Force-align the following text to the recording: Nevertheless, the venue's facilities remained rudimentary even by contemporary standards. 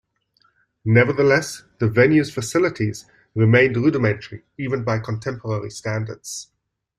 Nevertheless, 0.83 1.61
the 1.77 1.87
venue's 1.87 2.33
facilities 2.33 3.05
remained 3.35 3.75
rudimentary 3.77 4.41
even 4.57 4.83
by 4.83 4.97
contemporary 4.97 5.69
standards. 5.69 6.47